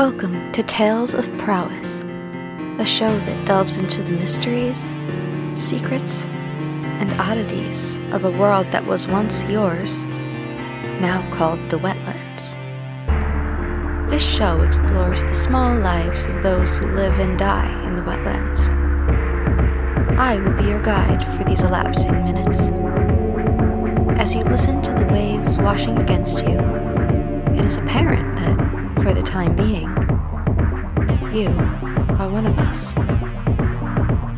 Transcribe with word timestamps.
Welcome 0.00 0.50
to 0.52 0.62
Tales 0.62 1.12
of 1.12 1.30
Prowess, 1.36 2.00
a 2.80 2.86
show 2.86 3.18
that 3.18 3.46
delves 3.46 3.76
into 3.76 4.02
the 4.02 4.12
mysteries, 4.12 4.94
secrets, 5.52 6.24
and 6.24 7.12
oddities 7.20 7.98
of 8.10 8.24
a 8.24 8.30
world 8.30 8.72
that 8.72 8.86
was 8.86 9.06
once 9.06 9.44
yours, 9.44 10.06
now 10.06 11.28
called 11.34 11.58
the 11.68 11.78
Wetlands. 11.78 12.54
This 14.08 14.26
show 14.26 14.62
explores 14.62 15.22
the 15.22 15.34
small 15.34 15.78
lives 15.78 16.24
of 16.24 16.42
those 16.42 16.78
who 16.78 16.86
live 16.86 17.18
and 17.18 17.38
die 17.38 17.86
in 17.86 17.94
the 17.94 18.02
wetlands. 18.02 18.70
I 20.16 20.38
will 20.38 20.54
be 20.54 20.64
your 20.64 20.80
guide 20.80 21.22
for 21.36 21.44
these 21.44 21.62
elapsing 21.62 22.24
minutes. 22.24 22.70
As 24.18 24.34
you 24.34 24.40
listen 24.40 24.80
to 24.80 24.94
the 24.94 25.08
waves 25.12 25.58
washing 25.58 25.98
against 25.98 26.46
you, 26.46 26.58
it 27.60 27.66
is 27.66 27.76
apparent 27.76 28.36
that 28.36 29.02
for 29.02 29.12
the 29.12 29.20
time 29.20 29.54
being, 29.54 29.86
you 31.30 31.48
are 32.18 32.30
one 32.30 32.46
of 32.46 32.58
us. 32.58 32.94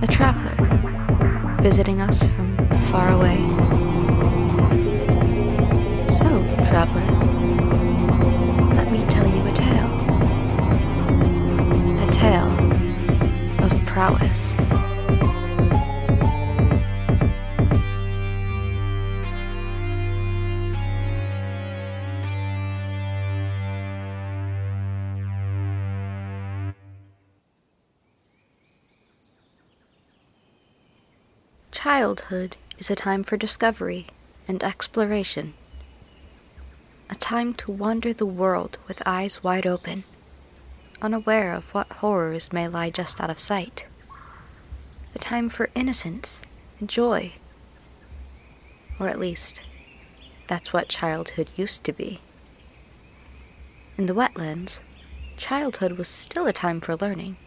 A 0.03 0.09
traveler, 0.11 0.57
visiting 1.61 2.01
us 2.01 2.27
from 2.27 2.57
far 2.89 3.13
away. 3.13 3.92
Childhood 31.83 32.57
is 32.79 32.91
a 32.91 32.95
time 32.95 33.25
for 33.25 33.37
discovery 33.37 34.07
and 34.47 34.63
exploration. 34.63 35.55
A 37.11 37.17
time 37.17 37.55
to 37.55 37.73
wander 37.73 38.13
the 38.13 38.25
world 38.25 38.79
with 38.87 39.03
eyes 39.05 39.43
wide 39.43 39.67
open, 39.67 40.05
unaware 41.01 41.53
of 41.53 41.65
what 41.75 41.91
horrors 41.95 42.53
may 42.53 42.69
lie 42.69 42.91
just 42.91 43.21
out 43.21 43.31
of 43.31 43.41
sight. 43.41 43.89
A 45.17 45.19
time 45.19 45.49
for 45.49 45.71
innocence 45.75 46.41
and 46.79 46.89
joy. 46.89 47.33
Or 49.01 49.09
at 49.09 49.19
least, 49.19 49.63
that's 50.47 50.73
what 50.73 50.89
childhood 50.89 51.51
used 51.57 51.83
to 51.83 51.93
be. 51.93 52.21
In 53.99 54.07
the 54.07 54.15
wetlands, 54.15 54.83
childhood 55.37 55.99
was 55.99 56.07
still 56.07 56.47
a 56.47 56.53
time 56.53 56.81
for 56.81 56.95
learning, 56.95 57.39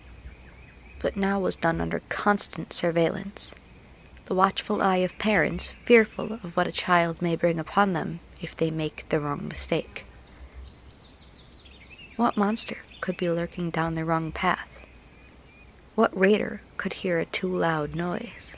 but 0.99 1.15
now 1.15 1.39
was 1.39 1.55
done 1.55 1.79
under 1.79 2.01
constant 2.09 2.73
surveillance 2.73 3.55
the 4.25 4.35
watchful 4.35 4.81
eye 4.81 4.97
of 4.97 5.17
parents 5.19 5.71
fearful 5.83 6.33
of 6.33 6.57
what 6.57 6.67
a 6.67 6.71
child 6.71 7.21
may 7.21 7.35
bring 7.35 7.59
upon 7.59 7.93
them 7.93 8.19
if 8.41 8.55
they 8.55 8.71
make 8.71 9.07
the 9.09 9.19
wrong 9.19 9.47
mistake. 9.47 10.03
What 12.15 12.35
monster 12.35 12.79
could 13.01 13.17
be 13.17 13.29
lurking 13.29 13.69
down 13.69 13.93
the 13.93 14.05
wrong 14.05 14.31
path? 14.31 14.69
What 15.93 16.17
raider 16.17 16.61
could 16.77 16.93
hear 16.93 17.19
a 17.19 17.25
too 17.25 17.55
loud 17.55 17.93
noise? 17.93 18.55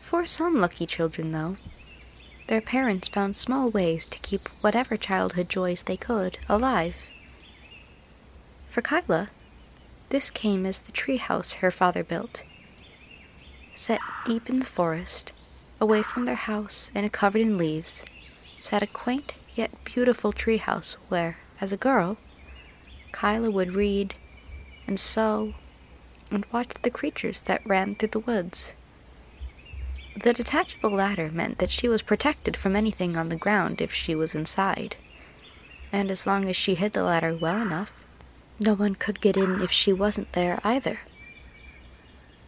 For 0.00 0.24
some 0.24 0.60
lucky 0.60 0.86
children, 0.86 1.32
though, 1.32 1.56
their 2.46 2.60
parents 2.60 3.08
found 3.08 3.36
small 3.36 3.70
ways 3.70 4.06
to 4.06 4.18
keep 4.18 4.48
whatever 4.60 4.96
childhood 4.96 5.48
joys 5.48 5.82
they 5.82 5.96
could 5.96 6.38
alive. 6.48 6.96
For 8.68 8.82
Kyla, 8.82 9.30
this 10.10 10.30
came 10.30 10.64
as 10.64 10.80
the 10.80 10.92
treehouse 10.92 11.54
her 11.54 11.70
father 11.70 12.04
built 12.04 12.42
set 13.74 14.00
deep 14.24 14.48
in 14.48 14.58
the 14.58 14.66
forest, 14.66 15.32
away 15.80 16.02
from 16.02 16.24
their 16.24 16.34
house 16.34 16.90
and 16.94 17.12
covered 17.12 17.40
in 17.40 17.58
leaves, 17.58 18.04
sat 18.62 18.82
a 18.82 18.86
quaint 18.86 19.34
yet 19.54 19.70
beautiful 19.84 20.32
tree 20.32 20.58
house 20.58 20.96
where, 21.08 21.38
as 21.60 21.72
a 21.72 21.76
girl, 21.76 22.18
Kyla 23.12 23.50
would 23.50 23.74
read 23.74 24.14
and 24.86 24.98
sew 24.98 25.54
and 26.30 26.46
watch 26.52 26.70
the 26.82 26.90
creatures 26.90 27.42
that 27.42 27.66
ran 27.66 27.94
through 27.94 28.08
the 28.08 28.18
woods. 28.18 28.74
The 30.22 30.32
detachable 30.32 30.90
ladder 30.90 31.30
meant 31.30 31.58
that 31.58 31.70
she 31.70 31.88
was 31.88 32.02
protected 32.02 32.56
from 32.56 32.76
anything 32.76 33.16
on 33.16 33.28
the 33.28 33.36
ground 33.36 33.80
if 33.80 33.92
she 33.92 34.14
was 34.14 34.34
inside, 34.34 34.96
and 35.90 36.10
as 36.10 36.26
long 36.26 36.46
as 36.46 36.56
she 36.56 36.74
hid 36.74 36.92
the 36.92 37.02
ladder 37.02 37.34
well 37.34 37.60
enough, 37.60 37.92
no 38.60 38.74
one 38.74 38.94
could 38.94 39.20
get 39.20 39.36
in 39.36 39.60
if 39.60 39.70
she 39.70 39.92
wasn't 39.92 40.32
there 40.32 40.60
either. 40.64 41.00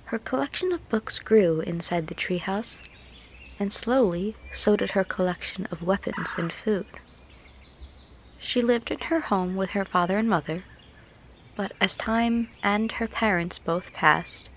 Her 0.07 0.19
collection 0.19 0.73
of 0.73 0.89
books 0.89 1.19
grew 1.19 1.61
inside 1.61 2.09
the 2.09 2.15
treehouse, 2.15 2.83
and 3.59 3.73
slowly 3.73 4.37
so 4.53 4.77
did 4.77 4.91
her 4.91 5.05
collection 5.05 5.67
of 5.71 5.83
weapons 5.83 6.35
and 6.37 6.53
food. 6.53 6.87
She 8.39 8.61
lived 8.61 8.91
in 8.91 8.99
her 8.99 9.21
home 9.21 9.57
with 9.57 9.71
her 9.71 9.85
father 9.85 10.19
and 10.19 10.29
mother, 10.29 10.65
but 11.57 11.73
as 11.81 11.97
time 11.97 12.49
and 12.63 12.93
her 12.93 13.09
parents 13.09 13.59
both 13.59 13.93
passed, 13.93 14.51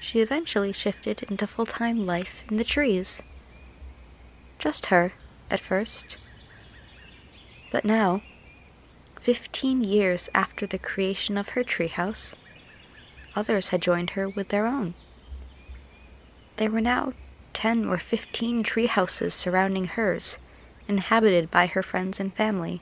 she 0.00 0.20
eventually 0.20 0.72
shifted 0.72 1.22
into 1.24 1.46
full 1.46 1.66
time 1.66 2.04
life 2.04 2.42
in 2.50 2.56
the 2.56 2.64
trees. 2.64 3.22
Just 4.58 4.86
her, 4.86 5.12
at 5.50 5.60
first. 5.60 6.16
But 7.70 7.84
now, 7.84 8.22
fifteen 9.20 9.82
years 9.82 10.28
after 10.34 10.66
the 10.66 10.78
creation 10.78 11.38
of 11.38 11.50
her 11.50 11.62
treehouse, 11.62 12.34
others 13.36 13.68
had 13.68 13.82
joined 13.82 14.10
her 14.10 14.28
with 14.28 14.48
their 14.48 14.66
own. 14.66 14.94
There 16.56 16.70
were 16.70 16.80
now 16.80 17.12
ten 17.52 17.86
or 17.86 17.98
fifteen 17.98 18.62
tree 18.62 18.86
houses 18.86 19.34
surrounding 19.34 19.86
hers, 19.86 20.38
inhabited 20.86 21.50
by 21.50 21.66
her 21.66 21.82
friends 21.82 22.20
and 22.20 22.34
family. 22.34 22.80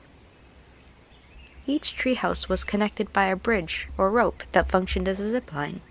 Each 1.65 1.95
treehouse 1.95 2.49
was 2.49 2.63
connected 2.63 3.13
by 3.13 3.25
a 3.25 3.35
bridge 3.35 3.87
or 3.97 4.11
rope 4.11 4.43
that 4.51 4.69
functioned 4.69 5.07
as 5.07 5.19
a 5.19 5.29
zip 5.29 5.53
line, 5.53 5.81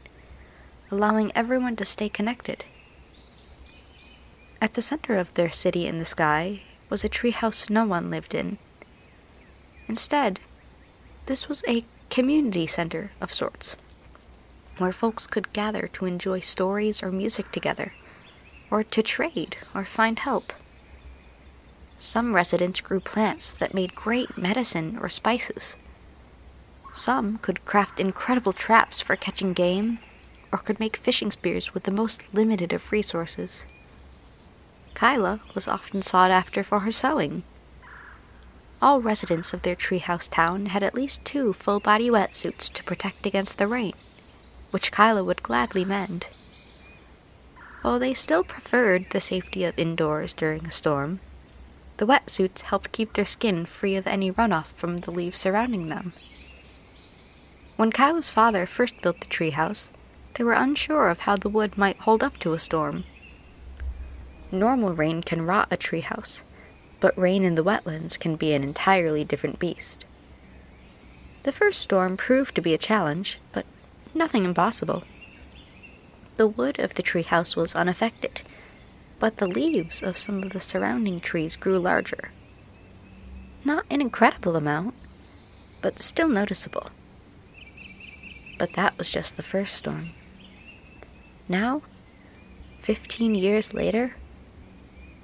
allowing 0.90 1.32
everyone 1.34 1.76
to 1.76 1.84
stay 1.84 2.08
connected. 2.08 2.64
At 4.60 4.74
the 4.74 4.82
center 4.82 5.16
of 5.16 5.32
their 5.34 5.50
city 5.50 5.86
in 5.86 5.98
the 5.98 6.04
sky 6.04 6.62
was 6.90 7.04
a 7.04 7.08
treehouse 7.08 7.70
no 7.70 7.86
one 7.86 8.10
lived 8.10 8.34
in. 8.34 8.58
Instead, 9.88 10.40
this 11.26 11.48
was 11.48 11.64
a 11.66 11.84
community 12.10 12.66
center 12.66 13.12
of 13.20 13.32
sorts 13.32 13.76
where 14.82 14.92
folks 14.92 15.26
could 15.26 15.52
gather 15.52 15.88
to 15.94 16.04
enjoy 16.04 16.40
stories 16.40 17.02
or 17.02 17.10
music 17.10 17.50
together, 17.52 17.94
or 18.70 18.84
to 18.84 19.02
trade 19.02 19.56
or 19.74 19.84
find 19.84 20.18
help. 20.18 20.52
Some 21.98 22.34
residents 22.34 22.80
grew 22.80 23.00
plants 23.00 23.52
that 23.52 23.74
made 23.74 23.94
great 23.94 24.36
medicine 24.36 24.98
or 25.00 25.08
spices. 25.08 25.76
Some 26.92 27.38
could 27.38 27.64
craft 27.64 28.00
incredible 28.00 28.52
traps 28.52 29.00
for 29.00 29.16
catching 29.16 29.52
game, 29.52 30.00
or 30.50 30.58
could 30.58 30.80
make 30.80 30.96
fishing 30.96 31.30
spears 31.30 31.72
with 31.72 31.84
the 31.84 31.90
most 31.90 32.22
limited 32.34 32.72
of 32.72 32.92
resources. 32.92 33.66
Kyla 34.94 35.40
was 35.54 35.66
often 35.66 36.02
sought 36.02 36.30
after 36.30 36.62
for 36.62 36.80
her 36.80 36.92
sewing. 36.92 37.44
All 38.82 39.00
residents 39.00 39.54
of 39.54 39.62
their 39.62 39.76
treehouse 39.76 40.28
town 40.28 40.66
had 40.66 40.82
at 40.82 40.94
least 40.94 41.24
two 41.24 41.52
full 41.52 41.80
body 41.80 42.10
wetsuits 42.10 42.70
to 42.72 42.84
protect 42.84 43.24
against 43.26 43.58
the 43.58 43.68
rain, 43.68 43.94
which 44.72 44.90
Kyla 44.90 45.22
would 45.22 45.42
gladly 45.42 45.84
mend. 45.84 46.26
While 47.82 47.98
they 47.98 48.14
still 48.14 48.42
preferred 48.42 49.06
the 49.10 49.20
safety 49.20 49.64
of 49.64 49.78
indoors 49.78 50.34
during 50.34 50.66
a 50.66 50.70
storm, 50.70 51.20
the 51.98 52.06
wetsuits 52.06 52.62
helped 52.62 52.90
keep 52.90 53.12
their 53.12 53.24
skin 53.24 53.66
free 53.66 53.96
of 53.96 54.06
any 54.06 54.32
runoff 54.32 54.72
from 54.74 54.98
the 54.98 55.10
leaves 55.10 55.38
surrounding 55.38 55.88
them. 55.88 56.14
When 57.76 57.92
Kyla's 57.92 58.28
father 58.28 58.66
first 58.66 59.00
built 59.02 59.20
the 59.20 59.26
treehouse, 59.26 59.90
they 60.34 60.44
were 60.44 60.52
unsure 60.52 61.08
of 61.08 61.20
how 61.20 61.36
the 61.36 61.48
wood 61.48 61.76
might 61.76 61.98
hold 61.98 62.22
up 62.22 62.38
to 62.38 62.54
a 62.54 62.58
storm. 62.58 63.04
Normal 64.50 64.94
rain 64.94 65.22
can 65.22 65.42
rot 65.46 65.68
a 65.70 65.76
treehouse, 65.76 66.42
but 67.00 67.16
rain 67.18 67.42
in 67.42 67.54
the 67.54 67.64
wetlands 67.64 68.18
can 68.18 68.36
be 68.36 68.52
an 68.52 68.62
entirely 68.62 69.24
different 69.24 69.58
beast. 69.58 70.06
The 71.42 71.52
first 71.52 71.80
storm 71.80 72.16
proved 72.16 72.54
to 72.54 72.62
be 72.62 72.74
a 72.74 72.78
challenge, 72.78 73.40
but 73.52 73.66
nothing 74.14 74.44
impossible. 74.44 75.04
The 76.36 76.48
wood 76.48 76.78
of 76.78 76.94
the 76.94 77.02
treehouse 77.02 77.56
was 77.56 77.74
unaffected, 77.74 78.42
but 79.18 79.36
the 79.36 79.46
leaves 79.46 80.02
of 80.02 80.18
some 80.18 80.42
of 80.42 80.50
the 80.50 80.60
surrounding 80.60 81.20
trees 81.20 81.56
grew 81.56 81.78
larger. 81.78 82.30
Not 83.64 83.84
an 83.90 84.00
incredible 84.00 84.56
amount, 84.56 84.94
but 85.80 86.00
still 86.00 86.28
noticeable. 86.28 86.90
But 88.58 88.72
that 88.74 88.96
was 88.98 89.10
just 89.10 89.36
the 89.36 89.42
first 89.42 89.74
storm. 89.74 90.10
Now, 91.48 91.82
15 92.80 93.34
years 93.34 93.74
later, 93.74 94.16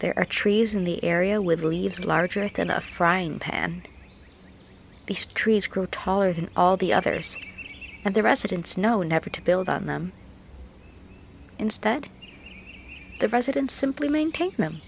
there 0.00 0.14
are 0.16 0.24
trees 0.24 0.74
in 0.74 0.84
the 0.84 1.02
area 1.02 1.42
with 1.42 1.62
leaves 1.62 2.04
larger 2.04 2.48
than 2.48 2.70
a 2.70 2.80
frying 2.80 3.38
pan. 3.38 3.82
These 5.06 5.26
trees 5.26 5.66
grow 5.66 5.86
taller 5.86 6.32
than 6.32 6.50
all 6.54 6.76
the 6.76 6.92
others, 6.92 7.38
and 8.04 8.14
the 8.14 8.22
residents 8.22 8.76
know 8.76 9.02
never 9.02 9.30
to 9.30 9.42
build 9.42 9.68
on 9.68 9.86
them. 9.86 10.12
Instead, 11.58 12.08
the 13.20 13.28
residents 13.28 13.74
simply 13.74 14.08
maintain 14.08 14.52
them, 14.56 14.80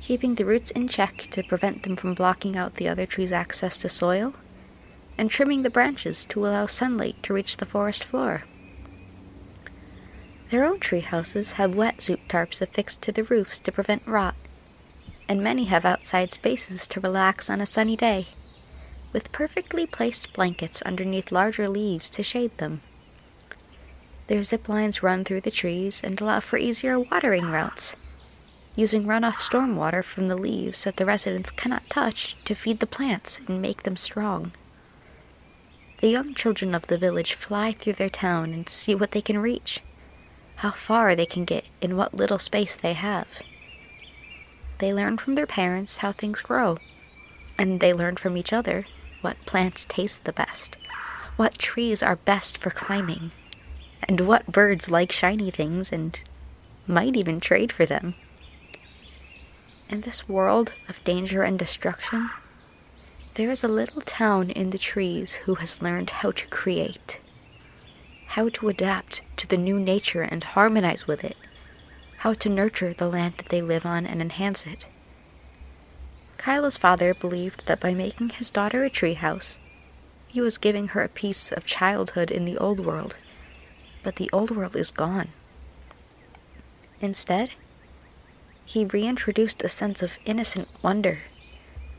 keeping 0.00 0.34
the 0.34 0.44
roots 0.44 0.70
in 0.70 0.86
check 0.86 1.26
to 1.30 1.42
prevent 1.42 1.82
them 1.82 1.96
from 1.96 2.14
blocking 2.14 2.56
out 2.56 2.76
the 2.76 2.88
other 2.88 3.06
trees' 3.06 3.32
access 3.32 3.76
to 3.78 3.88
soil, 3.88 4.34
and 5.18 5.30
trimming 5.30 5.62
the 5.62 5.70
branches 5.70 6.24
to 6.24 6.46
allow 6.46 6.66
sunlight 6.66 7.20
to 7.22 7.34
reach 7.34 7.56
the 7.56 7.66
forest 7.66 8.04
floor. 8.04 8.42
Their 10.50 10.64
own 10.64 10.78
tree 10.78 11.00
houses 11.00 11.52
have 11.52 11.74
wetsuit 11.74 12.20
tarps 12.28 12.60
affixed 12.60 13.02
to 13.02 13.12
the 13.12 13.24
roofs 13.24 13.58
to 13.60 13.72
prevent 13.72 14.06
rot, 14.06 14.36
and 15.28 15.42
many 15.42 15.64
have 15.64 15.84
outside 15.84 16.32
spaces 16.32 16.86
to 16.88 17.00
relax 17.00 17.50
on 17.50 17.60
a 17.60 17.66
sunny 17.66 17.96
day, 17.96 18.26
with 19.14 19.32
perfectly 19.32 19.86
placed 19.86 20.32
blankets 20.32 20.82
underneath 20.82 21.32
larger 21.32 21.68
leaves 21.68 22.10
to 22.10 22.22
shade 22.22 22.58
them. 22.58 22.82
Their 24.26 24.42
zip 24.42 24.68
lines 24.68 25.02
run 25.02 25.24
through 25.24 25.42
the 25.42 25.50
trees 25.50 26.02
and 26.02 26.20
allow 26.20 26.40
for 26.40 26.58
easier 26.58 26.98
watering 26.98 27.46
routes, 27.46 27.94
using 28.74 29.04
runoff 29.04 29.36
stormwater 29.36 30.02
from 30.02 30.26
the 30.26 30.36
leaves 30.36 30.82
that 30.84 30.96
the 30.96 31.06
residents 31.06 31.52
cannot 31.52 31.88
touch 31.88 32.36
to 32.44 32.54
feed 32.54 32.80
the 32.80 32.86
plants 32.86 33.38
and 33.46 33.62
make 33.62 33.84
them 33.84 33.96
strong. 33.96 34.50
The 36.00 36.08
young 36.08 36.34
children 36.34 36.74
of 36.74 36.88
the 36.88 36.98
village 36.98 37.34
fly 37.34 37.72
through 37.72 37.92
their 37.94 38.10
town 38.10 38.52
and 38.52 38.68
see 38.68 38.94
what 38.94 39.12
they 39.12 39.22
can 39.22 39.38
reach 39.38 39.80
how 40.56 40.70
far 40.70 41.14
they 41.14 41.26
can 41.26 41.44
get 41.44 41.64
in 41.80 41.96
what 41.96 42.14
little 42.14 42.38
space 42.38 42.76
they 42.76 42.92
have. 42.92 43.26
They 44.78 44.94
learn 44.94 45.18
from 45.18 45.34
their 45.34 45.46
parents 45.46 45.98
how 45.98 46.12
things 46.12 46.40
grow, 46.40 46.78
and 47.58 47.80
they 47.80 47.92
learn 47.92 48.16
from 48.16 48.36
each 48.36 48.52
other 48.52 48.86
what 49.24 49.44
plants 49.46 49.86
taste 49.88 50.24
the 50.24 50.32
best, 50.32 50.76
what 51.36 51.58
trees 51.58 52.02
are 52.02 52.16
best 52.16 52.58
for 52.58 52.68
climbing, 52.68 53.32
and 54.06 54.20
what 54.20 54.52
birds 54.52 54.90
like 54.90 55.10
shiny 55.10 55.50
things 55.50 55.90
and 55.90 56.20
might 56.86 57.16
even 57.16 57.40
trade 57.40 57.72
for 57.72 57.86
them. 57.86 58.14
In 59.88 60.02
this 60.02 60.28
world 60.28 60.74
of 60.88 61.02
danger 61.04 61.42
and 61.42 61.58
destruction, 61.58 62.28
there 63.34 63.50
is 63.50 63.64
a 63.64 63.68
little 63.68 64.02
town 64.02 64.50
in 64.50 64.68
the 64.70 64.78
trees 64.78 65.36
who 65.46 65.54
has 65.56 65.80
learned 65.80 66.10
how 66.10 66.30
to 66.30 66.46
create 66.48 67.18
how 68.34 68.48
to 68.48 68.68
adapt 68.68 69.22
to 69.36 69.46
the 69.46 69.56
new 69.56 69.78
nature 69.78 70.22
and 70.22 70.42
harmonize 70.42 71.06
with 71.06 71.22
it, 71.22 71.36
how 72.18 72.32
to 72.32 72.48
nurture 72.48 72.92
the 72.92 73.08
land 73.08 73.34
that 73.36 73.48
they 73.48 73.62
live 73.62 73.86
on 73.86 74.04
and 74.04 74.20
enhance 74.20 74.66
it. 74.66 74.86
Kyla's 76.44 76.76
father 76.76 77.14
believed 77.14 77.64
that 77.64 77.80
by 77.80 77.94
making 77.94 78.28
his 78.28 78.50
daughter 78.50 78.84
a 78.84 78.90
treehouse, 78.90 79.58
he 80.28 80.42
was 80.42 80.58
giving 80.58 80.88
her 80.88 81.02
a 81.02 81.08
piece 81.08 81.50
of 81.50 81.64
childhood 81.64 82.30
in 82.30 82.44
the 82.44 82.58
old 82.58 82.80
world, 82.80 83.16
but 84.02 84.16
the 84.16 84.28
old 84.30 84.50
world 84.50 84.76
is 84.76 84.90
gone. 84.90 85.28
Instead, 87.00 87.52
he 88.66 88.84
reintroduced 88.84 89.62
a 89.62 89.70
sense 89.70 90.02
of 90.02 90.18
innocent 90.26 90.68
wonder, 90.82 91.20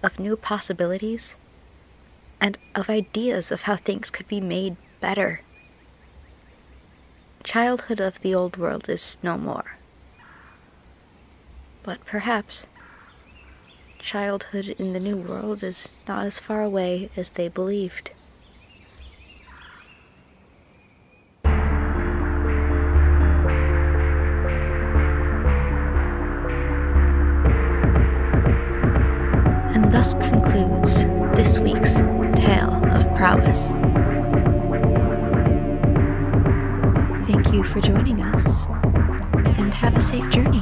of 0.03 0.19
new 0.19 0.35
possibilities, 0.35 1.35
and 2.39 2.59
of 2.75 2.87
ideas 2.87 3.51
of 3.51 3.63
how 3.63 3.75
things 3.75 4.11
could 4.11 4.27
be 4.27 4.39
made 4.39 4.75
better 4.99 5.41
childhood 7.43 7.99
of 7.99 8.21
the 8.21 8.35
old 8.35 8.57
world 8.57 8.89
is 8.89 9.17
no 9.23 9.37
more. 9.37 9.77
But 11.81 12.05
perhaps 12.05 12.67
childhood 14.05 14.67
in 14.77 14.93
the 14.93 14.99
new 14.99 15.17
world 15.17 15.63
is 15.63 15.89
not 16.07 16.23
as 16.27 16.37
far 16.37 16.61
away 16.61 17.09
as 17.17 17.31
they 17.31 17.47
believed. 17.47 18.11
And 29.73 29.91
thus 29.91 30.13
concludes 30.13 31.05
this 31.35 31.57
week's 31.57 32.01
Tale 32.35 32.85
of 32.93 33.11
Prowess. 33.15 33.71
Thank 37.25 37.51
you 37.51 37.63
for 37.63 37.81
joining 37.81 38.21
us, 38.21 38.67
and 39.57 39.73
have 39.73 39.97
a 39.97 40.01
safe 40.01 40.29
journey, 40.29 40.61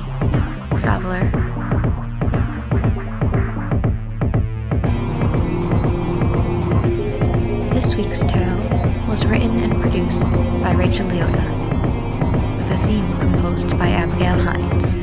traveler. 0.79 1.29
This 7.83 7.95
week's 7.95 8.21
tale 8.21 8.57
was 9.09 9.25
written 9.25 9.59
and 9.59 9.81
produced 9.81 10.29
by 10.31 10.71
Rachel 10.71 11.05
Leota, 11.07 12.57
with 12.57 12.71
a 12.71 12.77
theme 12.87 13.05
composed 13.19 13.77
by 13.77 13.89
Abigail 13.89 14.39
Hines. 14.39 14.95